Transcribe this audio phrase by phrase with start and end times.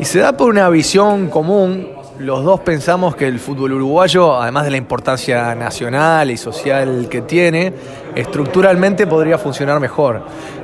[0.00, 1.86] Y se da por una visión común.
[2.18, 7.20] Los dos pensamos que el fútbol uruguayo, además de la importancia nacional y social que
[7.20, 7.74] tiene,
[8.14, 10.22] estructuralmente podría funcionar mejor.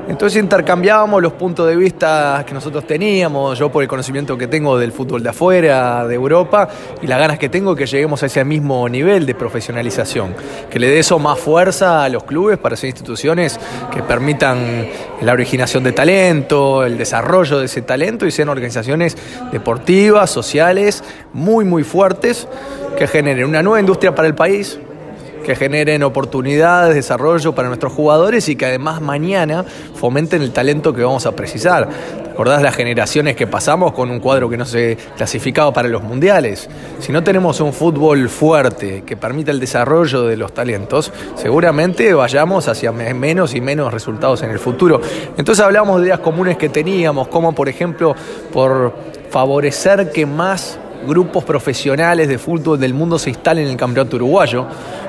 [0.08, 4.78] Entonces intercambiábamos los puntos de vista que nosotros teníamos, yo por el conocimiento que tengo
[4.78, 6.68] del fútbol de afuera, de Europa,
[7.02, 10.34] y las ganas que tengo que lleguemos a ese mismo nivel de profesionalización,
[10.70, 13.58] que le dé eso más fuerza a los clubes para ser instituciones
[13.92, 14.86] que permitan
[15.22, 19.16] la originación de talento, el desarrollo de ese talento y sean organizaciones
[19.50, 22.46] deportivas, sociales, muy, muy fuertes
[22.96, 24.78] que generen una nueva industria para el país,
[25.46, 29.64] que generen oportunidades, desarrollo para nuestros jugadores y que además mañana
[29.94, 31.88] fomenten el talento que vamos a precisar.
[31.88, 36.02] ¿Te acordás las generaciones que pasamos con un cuadro que no se clasificaba para los
[36.02, 36.68] mundiales?
[36.98, 42.66] Si no tenemos un fútbol fuerte que permita el desarrollo de los talentos, seguramente vayamos
[42.66, 45.00] hacia menos y menos resultados en el futuro.
[45.38, 48.16] Entonces hablamos de ideas comunes que teníamos, como por ejemplo
[48.52, 48.92] por
[49.30, 54.66] favorecer que más grupos profesionales de fútbol del mundo se instalen en el campeonato uruguayo,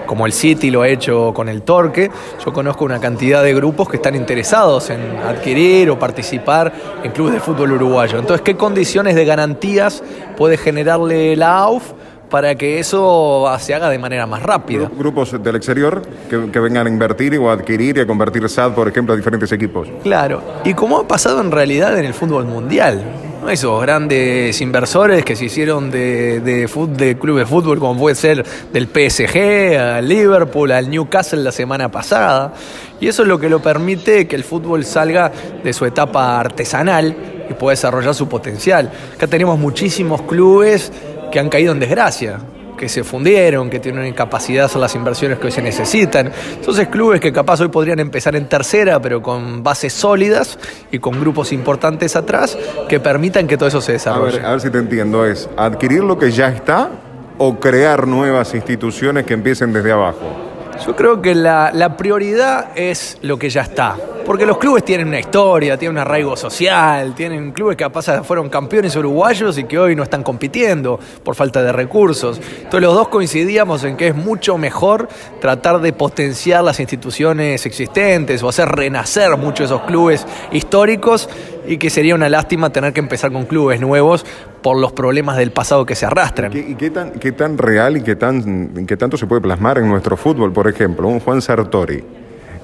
[0.07, 2.09] como el City lo ha hecho con el Torque.
[2.43, 7.33] Yo conozco una cantidad de grupos que están interesados en adquirir o participar en clubes
[7.33, 8.17] de fútbol uruguayo.
[8.17, 10.03] Entonces, ¿qué condiciones de garantías
[10.35, 11.93] puede generarle la AUF?
[12.29, 14.91] para que eso se haga de manera más rápida.
[14.97, 18.73] Grupos del exterior que, que, vengan a invertir o a adquirir y a convertir SAD,
[18.73, 19.87] por ejemplo, a diferentes equipos.
[20.03, 23.01] Claro, y como ha pasado en realidad en el fútbol mundial
[23.49, 28.45] esos grandes inversores que se hicieron de, de, de clubes de fútbol, como puede ser
[28.73, 32.53] del PSG, al Liverpool, al Newcastle la semana pasada.
[32.99, 35.31] Y eso es lo que lo permite que el fútbol salga
[35.63, 37.15] de su etapa artesanal
[37.49, 38.91] y pueda desarrollar su potencial.
[39.15, 40.91] Acá tenemos muchísimos clubes
[41.31, 42.39] que han caído en desgracia
[42.77, 46.31] que se fundieron, que tienen capacidad de hacer las inversiones que hoy se necesitan.
[46.53, 50.57] Entonces clubes que capaz hoy podrían empezar en tercera, pero con bases sólidas
[50.91, 54.37] y con grupos importantes atrás que permitan que todo eso se desarrolle.
[54.37, 56.89] A ver, a ver si te entiendo, ¿es adquirir lo que ya está
[57.37, 60.46] o crear nuevas instituciones que empiecen desde abajo?
[60.85, 63.95] Yo creo que la, la, prioridad es lo que ya está.
[64.25, 68.49] Porque los clubes tienen una historia, tienen un arraigo social, tienen clubes que capaz fueron
[68.49, 72.39] campeones uruguayos y que hoy no están compitiendo por falta de recursos.
[72.57, 75.07] Entonces los dos coincidíamos en que es mucho mejor
[75.39, 81.29] tratar de potenciar las instituciones existentes o hacer renacer muchos de esos clubes históricos
[81.65, 84.25] y que sería una lástima tener que empezar con clubes nuevos
[84.67, 86.51] por los problemas del pasado que se arrastran.
[86.51, 89.87] ¿Y qué, tan, qué tan real y qué, tan, qué tanto se puede plasmar en
[89.87, 90.51] nuestro fútbol?
[90.51, 92.03] Por ejemplo, un Juan Sartori,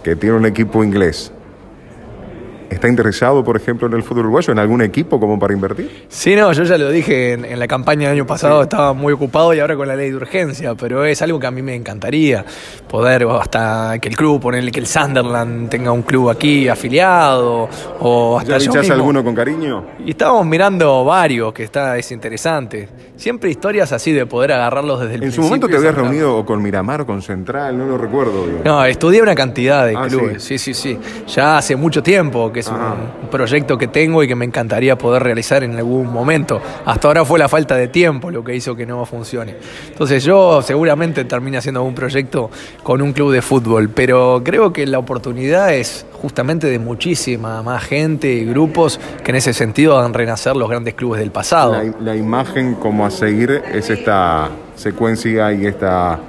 [0.04, 1.32] que tiene un equipo inglés,
[2.74, 6.06] ¿Está interesado, por ejemplo, en el fútbol uruguayo, en algún equipo como para invertir?
[6.10, 9.54] Sí, no, yo ya lo dije en, la campaña del año pasado, estaba muy ocupado
[9.54, 12.44] y ahora con la ley de urgencia, pero es algo que a mí me encantaría,
[12.90, 17.70] poder hasta que el club, ponerle que el Sunderland tenga un club aquí afiliado,
[18.00, 19.86] o hasta ¿Ya alguno con cariño?
[20.04, 22.90] Y estábamos mirando varios, que está, es interesante.
[23.16, 25.44] Siempre historias así de poder agarrarlos desde el ¿En principio.
[25.44, 28.48] En su momento te habías reunido o con Miramar o con Central, no lo recuerdo.
[28.66, 30.98] No, estudié una cantidad de ah, clubes, sí, sí, sí.
[31.28, 35.24] Ya hace mucho tiempo que es un, proyecto que tengo y que me encantaría poder
[35.24, 36.62] realizar en algún momento.
[36.86, 39.56] Hasta ahora fue la falta de tiempo lo que hizo que no funcione.
[39.88, 42.50] Entonces yo seguramente termine haciendo un proyecto
[42.84, 47.84] con un club de fútbol, pero creo que la oportunidad es justamente de muchísima más
[47.84, 51.74] gente y grupos que en ese sentido hagan renacer los grandes clubes del pasado.
[51.74, 56.20] La, la imagen como a seguir es esta secuencia y esta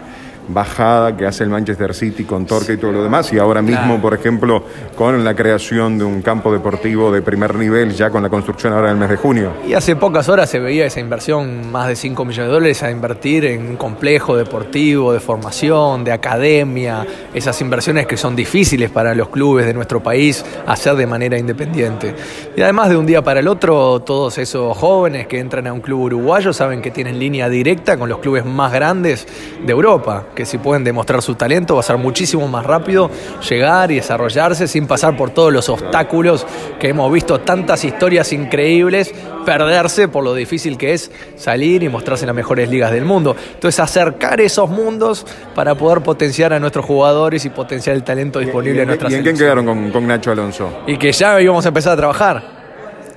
[0.48, 4.00] bajada que hace el Manchester City con Torque y todo lo demás, y ahora mismo,
[4.00, 4.64] por ejemplo,
[4.96, 8.88] con la creación de un campo deportivo de primer nivel, ya con la construcción ahora
[8.88, 9.52] del mes de junio.
[9.66, 12.90] Y hace pocas horas se veía esa inversión, más de 5 millones de dólares a
[12.90, 19.14] invertir en un complejo deportivo, de formación, de academia, esas inversiones que son difíciles para
[19.14, 22.14] los clubes de nuestro país hacer de manera independiente.
[22.56, 25.80] Y además de un día para el otro, todos esos jóvenes que entran a un
[25.80, 29.26] club uruguayo saben que tienen línea directa con los clubes más grandes
[29.64, 33.10] de Europa que si pueden demostrar su talento va a ser muchísimo más rápido
[33.48, 36.46] llegar y desarrollarse sin pasar por todos los obstáculos
[36.78, 42.24] que hemos visto tantas historias increíbles perderse por lo difícil que es salir y mostrarse
[42.24, 43.36] en las mejores ligas del mundo.
[43.54, 48.82] Entonces acercar esos mundos para poder potenciar a nuestros jugadores y potenciar el talento disponible
[48.82, 50.70] en nuestra ¿Y en quién quedaron con, con Nacho Alonso?
[50.86, 52.64] Y que ya íbamos a empezar a trabajar.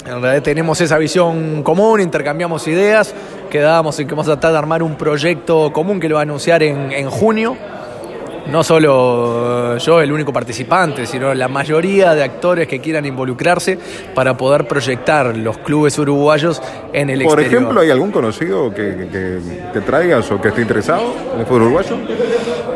[0.05, 3.13] En realidad tenemos esa visión común, intercambiamos ideas,
[3.47, 6.23] quedábamos en que vamos a tratar de armar un proyecto común que lo va a
[6.23, 7.57] anunciar en, en junio
[8.51, 13.77] no solo eh, yo el único participante, sino la mayoría de actores que quieran involucrarse
[14.15, 16.61] para poder proyectar los clubes uruguayos
[16.93, 17.49] en el Por exterior.
[17.49, 19.39] Por ejemplo, ¿hay algún conocido que, que,
[19.73, 21.97] te traigas o que esté interesado en el fútbol uruguayo?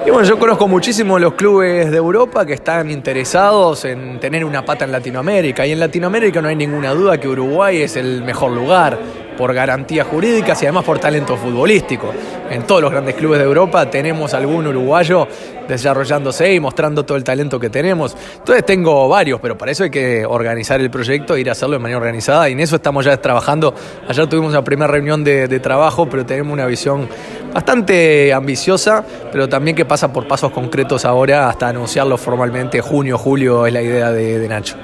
[0.06, 4.66] Y bueno, yo conozco muchísimo los clubes de Europa que están interesados en tener una
[4.66, 5.66] pata en Latinoamérica.
[5.66, 8.98] Y en Latinoamérica no hay ninguna duda que Uruguay es el mejor lugar
[9.42, 12.14] por garantías jurídicas y además por talento futbolístico.
[12.52, 15.28] En todos los grandes clubes de Europa tenemos algún uruguayo
[15.68, 18.16] desarrollándose y mostrando todo el talento que tenemos.
[18.38, 21.74] Entonces tengo varios, pero para eso hay que organizar el proyecto e ir a hacerlo
[21.74, 23.74] de manera organizada y en eso estamos ya trabajando.
[24.08, 27.10] Ayer tuvimos la primera reunión de, trabajo, pero tenemos una visión
[27.52, 32.80] bastante ambiciosa, pero también que pasa por pasos concretos ahora hasta anunciarlo formalmente.
[32.80, 34.78] Junio, julio es la idea de, de Nacho.